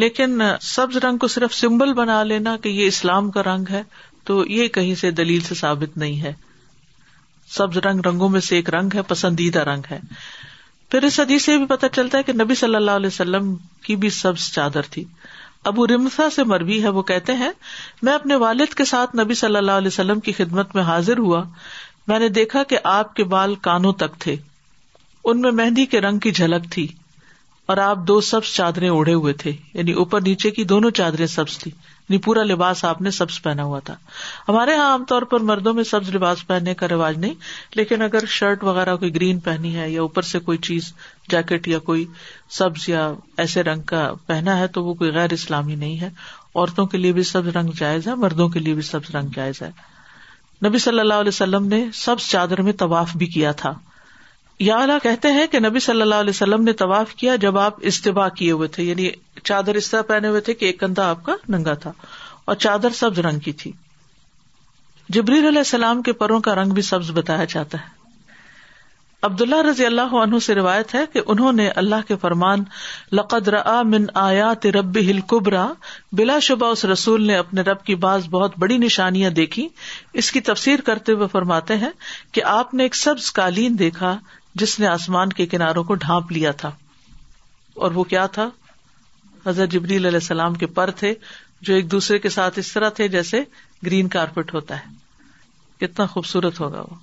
[0.01, 3.81] لیکن سبز رنگ کو صرف سمبل بنا لینا کہ یہ اسلام کا رنگ ہے
[4.25, 6.33] تو یہ کہیں سے دلیل سے ثابت نہیں ہے
[7.57, 9.99] سبز رنگ رنگوں میں سے ایک رنگ ہے پسندیدہ رنگ ہے
[10.91, 13.53] پھر اس حدیث سے بھی پتہ چلتا ہے کہ نبی صلی اللہ علیہ وسلم
[13.85, 15.03] کی بھی سبز چادر تھی
[15.69, 17.49] ابو رمسا سے مروی ہے وہ کہتے ہیں
[18.03, 21.43] میں اپنے والد کے ساتھ نبی صلی اللہ علیہ وسلم کی خدمت میں حاضر ہوا
[22.07, 24.35] میں نے دیکھا کہ آپ کے بال کانوں تک تھے
[25.31, 26.87] ان میں مہندی کے رنگ کی جھلک تھی
[27.71, 31.57] اور آپ دو سبز چادریں اوڑھے ہوئے تھے یعنی اوپر نیچے کی دونوں چادریں سبز
[31.57, 33.95] تھی یعنی پورا لباس آپ نے سبز پہنا ہوا تھا
[34.47, 37.33] ہمارے یہاں عام طور پر مردوں میں سبز لباس پہننے کا رواج نہیں
[37.75, 40.91] لیکن اگر شرٹ وغیرہ کوئی گرین پہنی ہے یا اوپر سے کوئی چیز
[41.31, 42.05] جیکٹ یا کوئی
[42.57, 43.11] سبز یا
[43.45, 46.09] ایسے رنگ کا پہنا ہے تو وہ کوئی غیر اسلامی نہیں ہے
[46.55, 49.61] عورتوں کے لیے بھی سبز رنگ جائز ہے مردوں کے لیے بھی سبز رنگ جائز
[49.61, 49.69] ہے
[50.67, 53.73] نبی صلی اللہ علیہ وسلم نے سبز چادر میں طواف بھی کیا تھا
[54.63, 58.27] یا کہتے ہیں کہ نبی صلی اللہ علیہ وسلم نے طواف کیا جب آپ استباع
[58.35, 59.09] کیے ہوئے تھے یعنی
[59.49, 61.91] چادر اس طرح پہنے ہوئے تھے کہ ایک کندھا آپ کا ننگا تھا
[62.51, 63.71] اور چادر سبز رنگ کی تھی
[65.17, 67.91] جبریل علیہ السلام کے پروں کا رنگ بھی سبز بتایا جاتا ہے
[69.29, 72.63] عبداللہ رضی اللہ عنہ سے روایت ہے کہ انہوں نے اللہ کے فرمان
[73.19, 75.65] لقد را آیات آیا تربی قبرا
[76.19, 79.67] بلا شبہ اس رسول نے اپنے رب کی بعض بہت بڑی نشانیاں دیکھی
[80.23, 81.89] اس کی تفسیر کرتے ہوئے فرماتے ہیں
[82.37, 84.15] کہ آپ نے ایک سبز قالین دیکھا
[84.61, 86.71] جس نے آسمان کے کناروں کو ڈھانپ لیا تھا
[87.85, 88.49] اور وہ کیا تھا
[89.45, 91.13] حضرت جبری علیہ السلام کے پر تھے
[91.67, 93.41] جو ایک دوسرے کے ساتھ اس طرح تھے جیسے
[93.85, 96.95] گرین کارپیٹ ہوتا ہے کتنا خوبصورت ہوگا وہ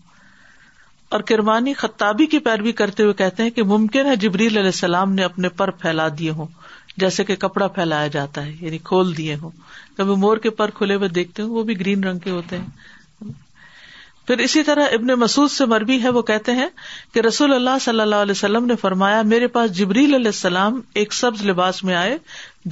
[1.16, 5.12] اور کرمانی خطابی کی پیروی کرتے ہوئے کہتے ہیں کہ ممکن ہے جبریل علیہ السلام
[5.12, 6.46] نے اپنے پر پھیلا دیے ہوں
[7.00, 9.50] جیسے کہ کپڑا پھیلایا جاتا ہے یعنی کھول دیے ہوں
[9.96, 12.66] کبھی مور کے پر کھلے ہوئے دیکھتے ہوں وہ بھی گرین رنگ کے ہوتے ہیں
[14.30, 16.66] پھر اسی طرح ابن مسعود سے مربی ہے وہ کہتے ہیں
[17.14, 21.12] کہ رسول اللہ صلی اللہ علیہ وسلم نے فرمایا میرے پاس جبریل علیہ السلام ایک
[21.14, 22.16] سبز لباس میں آئے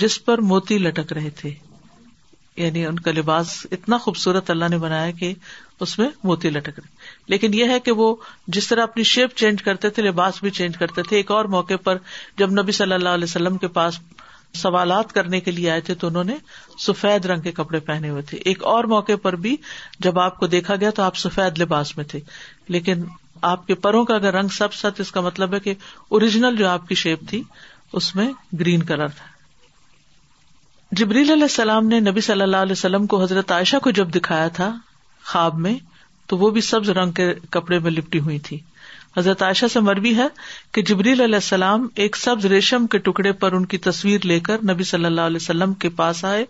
[0.02, 1.50] جس پر موتی لٹک رہے تھے
[2.56, 5.32] یعنی ان کا لباس اتنا خوبصورت اللہ نے بنایا کہ
[5.86, 8.14] اس میں موتی لٹک رہے لیکن یہ ہے کہ وہ
[8.58, 11.76] جس طرح اپنی شیپ چینج کرتے تھے لباس بھی چینج کرتے تھے ایک اور موقع
[11.84, 11.98] پر
[12.38, 13.98] جب نبی صلی اللہ علیہ وسلم کے پاس
[14.56, 16.34] سوالات کرنے کے لیے آئے تھے تو انہوں نے
[16.86, 19.56] سفید رنگ کے کپڑے پہنے ہوئے تھے ایک اور موقع پر بھی
[20.04, 22.20] جب آپ کو دیکھا گیا تو آپ سفید لباس میں تھے
[22.76, 23.04] لیکن
[23.50, 25.74] آپ کے پروں کا اگر رنگ سب ست اس کا مطلب ہے کہ
[26.08, 27.42] اوریجنل جو آپ کی شیپ تھی
[27.98, 28.30] اس میں
[28.60, 29.26] گرین کلر تھا
[30.96, 34.48] جبریل علیہ السلام نے نبی صلی اللہ علیہ وسلم کو حضرت عائشہ کو جب دکھایا
[34.58, 34.72] تھا
[35.32, 35.74] خواب میں
[36.28, 38.58] تو وہ بھی سبز رنگ کے کپڑے میں لپٹی ہوئی تھی
[39.16, 40.26] حضرت عائشہ سے مربی ہے
[40.74, 44.62] کہ جبریل علیہ السلام ایک سبز ریشم کے ٹکڑے پر ان کی تصویر لے کر
[44.70, 46.44] نبی صلی اللہ علیہ وسلم کے پاس آئے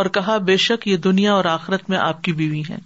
[0.00, 2.76] اور کہا بے شک یہ دنیا اور آخرت میں آپ کی بیوی ہے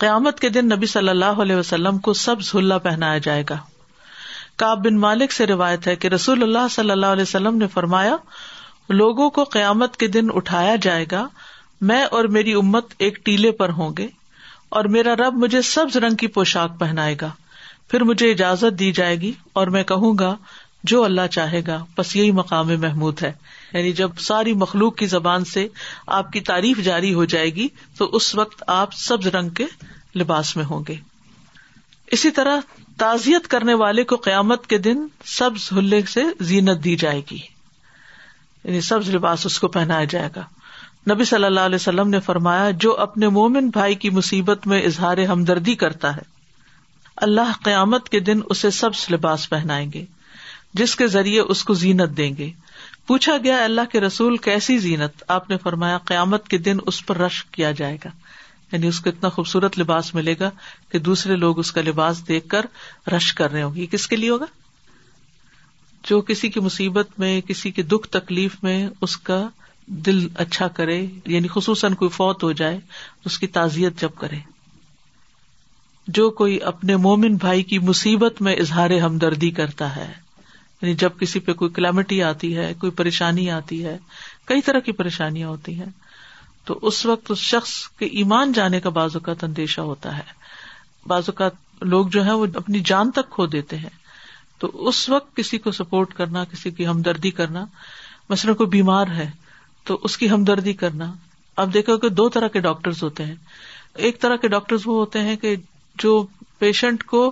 [0.00, 3.56] قیامت کے دن نبی صلی اللہ علیہ وسلم کو سبز ہلا پہنایا جائے گا
[4.62, 8.16] کاب بن مالک سے روایت ہے کہ رسول اللہ صلی اللہ علیہ وسلم نے فرمایا
[8.88, 11.26] لوگوں کو قیامت کے دن اٹھایا جائے گا
[11.90, 14.06] میں اور میری امت ایک ٹیلے پر ہوں گے
[14.78, 17.30] اور میرا رب مجھے سبز رنگ کی پوشاک پہنائے گا
[17.90, 20.34] پھر مجھے اجازت دی جائے گی اور میں کہوں گا
[20.90, 23.32] جو اللہ چاہے گا بس یہی مقام محمود ہے
[23.72, 25.66] یعنی جب ساری مخلوق کی زبان سے
[26.16, 27.68] آپ کی تعریف جاری ہو جائے گی
[27.98, 29.64] تو اس وقت آپ سبز رنگ کے
[30.20, 30.94] لباس میں ہوں گے
[32.16, 32.60] اسی طرح
[32.98, 35.06] تعزیت کرنے والے کو قیامت کے دن
[35.38, 37.38] سبز ہلے سے زینت دی جائے گی
[38.64, 40.44] یعنی سبز لباس اس کو پہنایا جائے گا
[41.10, 45.18] نبی صلی اللہ علیہ وسلم نے فرمایا جو اپنے مومن بھائی کی مصیبت میں اظہار
[45.32, 46.22] ہمدردی کرتا ہے
[47.24, 50.04] اللہ قیامت کے دن اسے سبز لباس پہنائیں گے
[50.78, 52.50] جس کے ذریعے اس کو زینت دیں گے
[53.06, 57.18] پوچھا گیا اللہ کے رسول کیسی زینت آپ نے فرمایا قیامت کے دن اس پر
[57.18, 58.08] رش کیا جائے گا
[58.72, 60.50] یعنی اس کو اتنا خوبصورت لباس ملے گا
[60.92, 62.66] کہ دوسرے لوگ اس کا لباس دیکھ کر
[63.16, 64.46] رش کر رہے ہوں گے کس کے لیے ہوگا
[66.08, 69.42] جو کسی کی مصیبت میں کسی کے دکھ تکلیف میں اس کا
[70.06, 72.78] دل اچھا کرے یعنی خصوصاً کوئی فوت ہو جائے
[73.30, 74.36] اس کی تعزیت جب کرے
[76.14, 80.06] جو کوئی اپنے مومن بھائی کی مصیبت میں اظہار ہمدردی کرتا ہے
[80.82, 83.96] یعنی جب کسی پہ کوئی کلیمٹی آتی ہے کوئی پریشانی آتی ہے
[84.48, 85.86] کئی طرح کی پریشانیاں ہوتی ہیں
[86.66, 90.22] تو اس وقت اس شخص کے ایمان جانے کا بعض اوقات اندیشہ ہوتا ہے
[91.08, 93.90] بعض اوقات لوگ جو ہے وہ اپنی جان تک کھو دیتے ہیں
[94.58, 97.64] تو اس وقت کسی کو سپورٹ کرنا کسی کی ہمدردی کرنا
[98.30, 99.28] مثلاً کوئی بیمار ہے
[99.86, 101.12] تو اس کی ہمدردی کرنا
[101.64, 103.34] اب دیکھو کہ دو طرح کے ڈاکٹرز ہوتے ہیں
[104.04, 105.54] ایک طرح کے ڈاکٹرز وہ ہوتے ہیں کہ
[106.02, 106.22] جو
[106.58, 107.30] پیشنٹ کو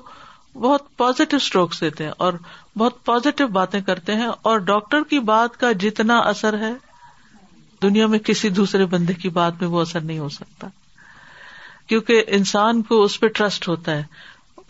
[0.61, 2.33] بہت پازیٹیو اسٹروکس دیتے ہیں اور
[2.79, 6.73] بہت پازیٹیو باتیں کرتے ہیں اور ڈاکٹر کی بات کا جتنا اثر ہے
[7.83, 10.69] دنیا میں کسی دوسرے بندے کی بات میں وہ اثر نہیں ہو سکتا
[11.87, 14.03] کیونکہ انسان کو اس پہ ٹرسٹ ہوتا ہے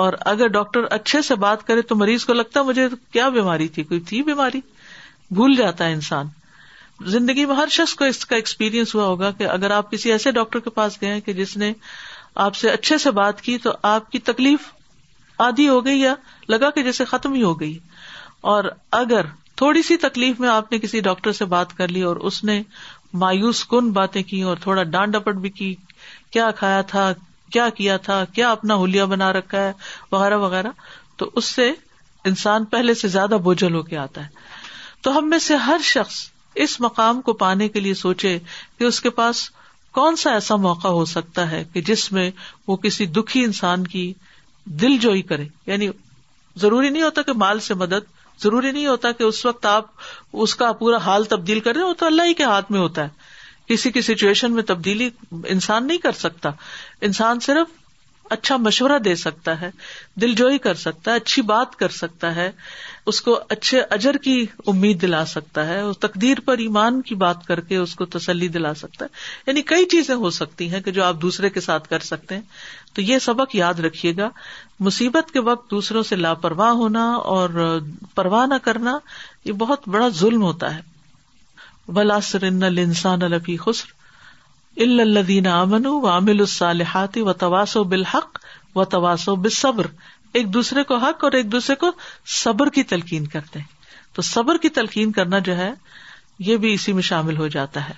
[0.05, 3.69] اور اگر ڈاکٹر اچھے سے بات کرے تو مریض کو لگتا ہے مجھے کیا بیماری
[3.77, 4.61] تھی کوئی تھی بیماری
[5.35, 6.27] بھول جاتا ہے انسان
[7.15, 10.31] زندگی میں ہر شخص کو اس کا ایکسپیرینس ہوا ہوگا کہ اگر آپ کسی ایسے
[10.33, 11.73] ڈاکٹر کے پاس گئے کہ جس نے
[12.43, 14.61] آپ سے اچھے سے بات کی تو آپ کی تکلیف
[15.43, 16.15] آدھی ہو گئی یا
[16.49, 17.77] لگا کہ جیسے ختم ہی ہو گئی
[18.53, 18.65] اور
[19.03, 22.43] اگر تھوڑی سی تکلیف میں آپ نے کسی ڈاکٹر سے بات کر لی اور اس
[22.45, 22.63] نے
[23.21, 25.75] مایوس کن باتیں کی اور تھوڑا ڈانڈ بھی کی
[26.33, 27.13] کیا کھایا تھا
[27.53, 29.73] کیا کیا تھا کیا اپنا ہولیا بنا رکھا ہے
[30.13, 30.69] وغیرہ وغیرہ
[31.17, 31.71] تو اس سے
[32.31, 34.29] انسان پہلے سے زیادہ بوجھل ہو کے آتا ہے
[35.03, 36.15] تو ہم میں سے ہر شخص
[36.65, 38.39] اس مقام کو پانے کے لیے سوچے
[38.79, 39.49] کہ اس کے پاس
[39.95, 42.31] کون سا ایسا موقع ہو سکتا ہے کہ جس میں
[42.69, 44.13] وہ کسی دکھی انسان کی
[44.81, 45.89] دل جوئی کرے یعنی
[46.61, 49.87] ضروری نہیں ہوتا کہ مال سے مدد ضروری نہیں ہوتا کہ اس وقت آپ
[50.45, 53.73] اس کا پورا حال تبدیل کریں وہ تو اللہ ہی کے ہاتھ میں ہوتا ہے
[53.73, 55.09] کسی کی سچویشن میں تبدیلی
[55.55, 56.51] انسان نہیں کر سکتا
[57.11, 57.69] انسان صرف
[58.35, 59.71] اچھا مشورہ دے سکتا ہے
[60.21, 62.51] دل جوئی کر سکتا ہے اچھی بات کر سکتا ہے
[63.11, 64.37] اس کو اچھے اجر کی
[64.73, 68.49] امید دلا سکتا ہے اس تقدیر پر ایمان کی بات کر کے اس کو تسلی
[68.55, 71.89] دلا سکتا ہے یعنی کئی چیزیں ہو سکتی ہیں کہ جو آپ دوسرے کے ساتھ
[71.89, 72.43] کر سکتے ہیں
[72.95, 74.29] تو یہ سبق یاد رکھیے گا
[74.89, 77.61] مصیبت کے وقت دوسروں سے لاپرواہ ہونا اور
[78.15, 78.97] پرواہ نہ کرنا
[79.45, 80.93] یہ بہت بڑا ظلم ہوتا ہے
[81.97, 83.93] الفی خسر
[85.01, 88.39] الدین امن و عامل الصالحات و تواس و بالحق
[88.75, 89.87] و تواس و بصبر
[90.39, 91.91] ایک دوسرے کو حق اور ایک دوسرے کو
[92.37, 93.67] صبر کی تلقین کرتے ہیں
[94.15, 95.71] تو صبر کی تلقین کرنا جو ہے
[96.47, 97.93] یہ بھی اسی میں شامل ہو جاتا ہے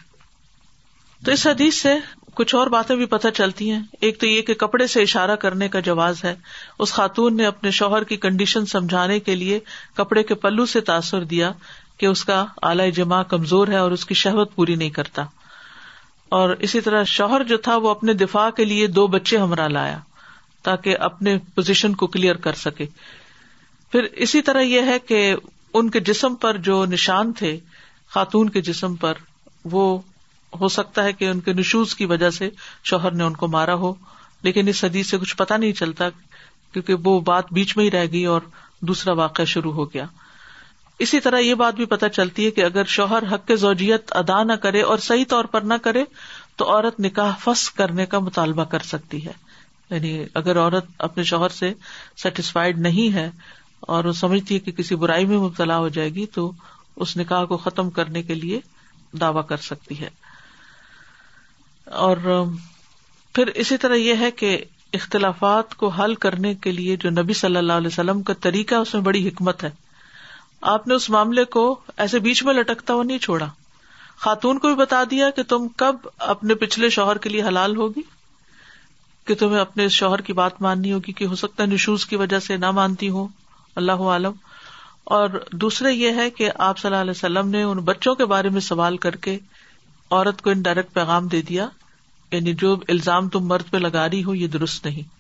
[1.24, 1.92] تو اس حدیث سے
[2.40, 5.68] کچھ اور باتیں بھی پتہ چلتی ہیں ایک تو یہ کہ کپڑے سے اشارہ کرنے
[5.76, 6.34] کا جواز ہے
[6.84, 9.58] اس خاتون نے اپنے شوہر کی کنڈیشن سمجھانے کے لیے
[10.00, 11.50] کپڑے کے پلو سے تاثر دیا
[12.00, 15.24] کہ اس کا اعلی جمع کمزور ہے اور اس کی شہوت پوری نہیں کرتا
[16.40, 19.98] اور اسی طرح شوہر جو تھا وہ اپنے دفاع کے لیے دو بچے ہمراہ لایا
[20.66, 22.84] تاکہ اپنے پوزیشن کو کلیئر کر سکے
[23.92, 25.20] پھر اسی طرح یہ ہے کہ
[25.80, 27.56] ان کے جسم پر جو نشان تھے
[28.14, 29.18] خاتون کے جسم پر
[29.74, 29.84] وہ
[30.60, 32.48] ہو سکتا ہے کہ ان کے نشوز کی وجہ سے
[32.90, 33.92] شوہر نے ان کو مارا ہو
[34.48, 36.08] لیکن اس حدیث سے کچھ پتا نہیں چلتا
[36.72, 38.48] کیونکہ وہ بات بیچ میں ہی رہ گئی اور
[38.90, 40.04] دوسرا واقعہ شروع ہو گیا
[41.06, 44.42] اسی طرح یہ بات بھی پتہ چلتی ہے کہ اگر شوہر حق کے زوجیت ادا
[44.50, 46.04] نہ کرے اور صحیح طور پر نہ کرے
[46.60, 49.32] تو عورت نکاح فس کرنے کا مطالبہ کر سکتی ہے
[49.90, 51.72] یعنی اگر عورت اپنے شوہر سے
[52.22, 53.30] سیٹسفائڈ نہیں ہے
[53.96, 56.50] اور وہ سمجھتی ہے کہ کسی برائی میں مبتلا ہو جائے گی تو
[57.04, 58.60] اس نکاح کو ختم کرنے کے لیے
[59.20, 60.08] دعوی کر سکتی ہے
[62.04, 62.16] اور
[63.34, 64.56] پھر اسی طرح یہ ہے کہ
[64.98, 68.94] اختلافات کو حل کرنے کے لیے جو نبی صلی اللہ علیہ وسلم کا طریقہ اس
[68.94, 69.70] میں بڑی حکمت ہے
[70.74, 71.64] آپ نے اس معاملے کو
[72.04, 73.46] ایسے بیچ میں لٹکتا ہوا نہیں چھوڑا
[74.24, 78.02] خاتون کو بھی بتا دیا کہ تم کب اپنے پچھلے شوہر کے لیے حلال ہوگی
[79.26, 82.38] کہ تمہیں اپنے شوہر کی بات ماننی ہوگی کہ ہو سکتا ہے نشوز کی وجہ
[82.40, 83.28] سے نہ مانتی ہوں
[83.80, 84.32] اللہ عالم
[85.16, 85.30] اور
[85.64, 88.60] دوسرے یہ ہے کہ آپ صلی اللہ علیہ وسلم نے ان بچوں کے بارے میں
[88.68, 89.36] سوال کر کے
[90.10, 91.66] عورت کو انڈائریکٹ پیغام دے دیا
[92.32, 95.14] یعنی جو الزام تم مرد پہ لگا رہی ہو یہ درست نہیں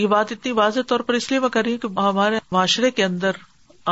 [0.00, 2.90] یہ بات اتنی واضح طور پر اس لیے میں کر رہی ہوں کہ ہمارے معاشرے
[2.98, 3.36] کے اندر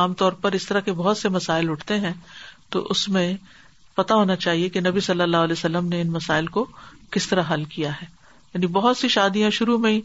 [0.03, 2.13] عام طور پر اس طرح کے بہت سے مسائل اٹھتے ہیں
[2.75, 3.33] تو اس میں
[3.97, 6.67] پتا ہونا چاہیے کہ نبی صلی اللہ علیہ وسلم نے ان مسائل کو
[7.13, 8.07] کس طرح حل کیا ہے
[8.59, 10.01] یعنی بہت سی شادیاں شروع میں ہی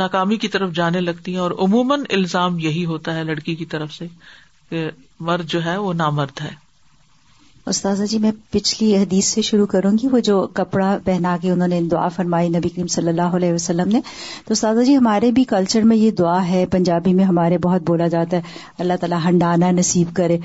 [0.00, 3.92] ناکامی کی طرف جانے لگتی ہیں اور عموماً الزام یہی ہوتا ہے لڑکی کی طرف
[3.94, 4.06] سے
[4.70, 4.88] کہ
[5.28, 6.50] مرد جو ہے وہ نامرد ہے
[7.70, 11.68] استاذہ جی میں پچھلی حدیث سے شروع کروں گی وہ جو کپڑا پہنا کے انہوں
[11.68, 14.00] نے دعا فرمائی نبی کریم صلی اللہ علیہ وسلم نے
[14.46, 18.08] تو استاذہ جی ہمارے بھی کلچر میں یہ دعا ہے پنجابی میں ہمارے بہت بولا
[18.16, 18.42] جاتا ہے
[18.82, 20.38] اللہ تعالیٰ ہنڈانا نصیب کرے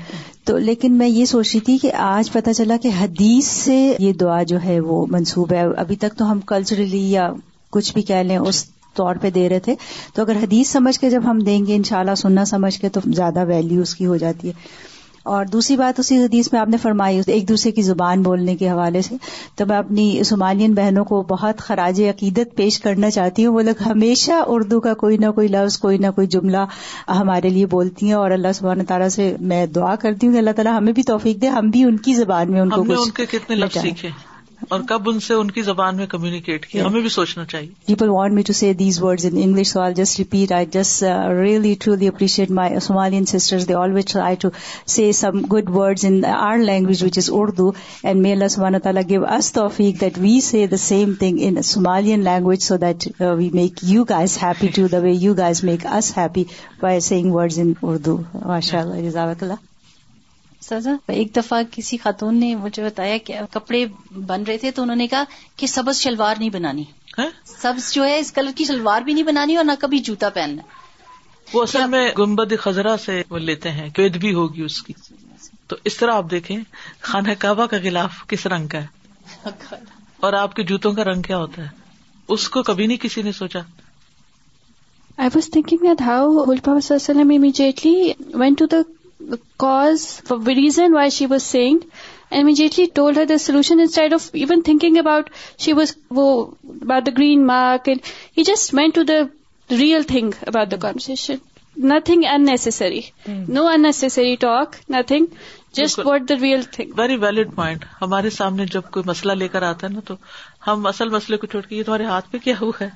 [0.50, 4.12] تو لیکن میں یہ سوچ رہی تھی کہ آج پتہ چلا کہ حدیث سے یہ
[4.20, 7.28] دعا جو ہے وہ منسوب ہے ابھی تک تو ہم کلچرلی یا
[7.72, 8.64] کچھ بھی کہہ لیں اس
[8.96, 9.74] طور پہ دے رہے تھے
[10.14, 13.44] تو اگر حدیث سمجھ کے جب ہم دیں گے انشاءاللہ سننا سمجھ کے تو زیادہ
[13.48, 14.86] ویلیو اس کی ہو جاتی ہے
[15.36, 18.68] اور دوسری بات اسی حدیث میں آپ نے فرمائی ایک دوسرے کی زبان بولنے کے
[18.68, 19.16] حوالے سے
[19.56, 23.82] تو میں اپنی صومالین بہنوں کو بہت خراج عقیدت پیش کرنا چاہتی ہوں وہ لوگ
[23.86, 26.64] ہمیشہ اردو کا کوئی نہ کوئی لفظ کوئی نہ کوئی جملہ
[27.08, 30.56] ہمارے لیے بولتی ہیں اور اللہ سبحانہ تعالیٰ سے میں دعا کرتی ہوں کہ اللہ
[30.56, 33.10] تعالیٰ ہمیں بھی توفیق دے ہم بھی ان کی زبان میں ان کو کچھ ان
[33.22, 34.08] کے کتنے لفظ سیکھے
[34.74, 38.08] اور کب ان سے ان کی زبان میں کمیونیکیٹ کیا ہمیں بھی سوچنا چاہیے people
[38.10, 41.02] want me to see these English so I just repeat I just
[41.40, 43.24] really truly appreciate my Somalian
[43.68, 44.48] they always to
[44.94, 45.70] see some good
[46.08, 47.70] in our language is Urdu
[48.02, 52.62] and اللہ تعالیٰ give us توفیق that we see the same thing in Somalian language
[52.62, 56.44] so that we make you guys happy to the way you guys make us happy
[56.82, 59.66] by seeing words in Urdu ماشاء اللہ جزاک اللہ
[61.06, 63.84] ایک دفعہ کسی خاتون نے مجھے بتایا کہ کپڑے
[64.26, 65.22] بن رہے تھے تو انہوں نے کہا
[65.56, 66.84] کہ سبز شلوار نہیں بنانی
[67.18, 67.26] ہاں؟
[67.60, 70.62] سبز جو ہے اس کلر کی شلوار بھی نہیں بنانی اور نہ کبھی جوتا پہننا
[71.52, 73.88] وہ اصل میں گنبد خزرا سے وہ لیتے ہیں
[74.20, 74.92] بھی ہوگی اس کی
[75.68, 76.56] تو اس طرح آپ دیکھیں
[77.08, 79.74] خانہ کعبہ کا خلاف کس رنگ کا ہے
[80.26, 81.68] اور آپ کے جوتوں کا رنگ کیا ہوتا ہے
[82.34, 83.58] اس کو کبھی نہیں کسی نے سوچا
[85.16, 88.76] آئی واز تھنکنگ ہاؤ ہلپا وسلم immediately went to the
[89.62, 90.06] cause
[90.46, 91.80] reason why she seeing saying
[92.40, 97.46] immediately told her the solution instead of even thinking about she was about the green
[97.46, 98.00] mark and
[98.38, 99.14] he just went to the
[99.80, 101.46] real thing about the conversation
[101.88, 105.24] nothing unnecessary no unnecessary talk nothing
[105.76, 109.62] just what the real thing very valid point ہمارے سامنے جب کوئی مسئلہ لے کر
[109.62, 110.14] آتا ہے نا تو
[110.66, 112.88] ہم اصل مسئلے کو چھوڑ کے یہ تمہارے ہاتھ پہ کیا ہوا ہے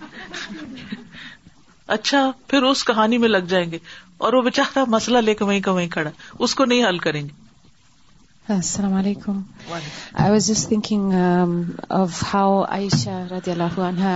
[1.95, 3.79] اچھا پھر اس کہانی میں لگ جائیں گے
[4.27, 6.11] اور وہ بےچارا مسئلہ لے کے وہیں کا وہیں کھڑا
[6.47, 7.41] اس کو نہیں حل کریں گے
[8.55, 9.41] السلام علیکم
[9.81, 11.13] I was just thinking
[12.03, 14.09] of how Aisha رضی اللہ عنہ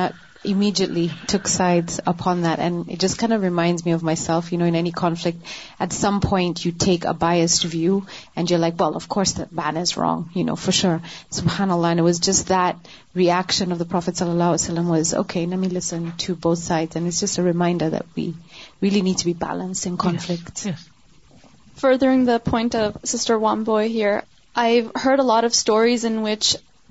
[0.76, 1.06] tally
[1.48, 6.64] side upon then it just reminds of myself you know an any conflict some point
[6.66, 7.98] you text view
[8.36, 8.82] and you like
[12.22, 13.74] just the ایشن
[14.14, 15.46] صلی اللہ وسلم was okay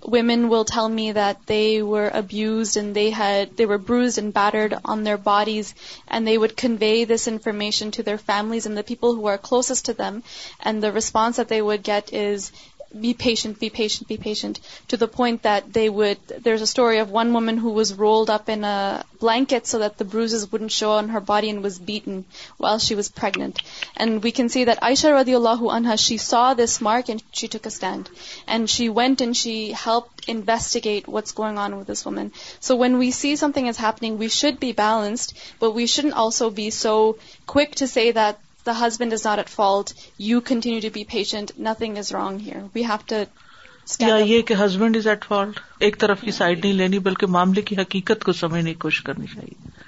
[0.08, 5.04] women will tell me that they were abused and they were bruised and battered on
[5.04, 5.74] their bodies,
[6.08, 9.86] and they would convey this information to their families and the people who are closest
[9.86, 10.24] to them.
[10.60, 12.52] And the response that they would get is,
[13.00, 18.30] be patient, to the point that there's a story of one woman who was rolled
[18.30, 21.80] up in a blanket so that the bruises wouldn't show on her body and was
[21.80, 22.26] beaten
[22.58, 23.62] while she was pregnant.
[23.98, 27.66] And we can see that Aisha radiallahu anha, she saw this mark and she took
[27.66, 28.10] a stand.
[28.48, 32.32] And she went and she helped investigate what's going on with this woman.
[32.60, 36.50] So when we see something is happening, we should be balanced, but we shouldn't also
[36.50, 38.34] be so quick to say that
[38.68, 39.92] the husband is not at fault
[40.28, 45.98] you continue to be patient nothing is wrong we have husband is at fault ایک
[46.06, 49.84] طرف کی side نہیں لینی بلکہ معاملے کی حقیقت کو سمجھنے کی کوشش کرنی چاہیے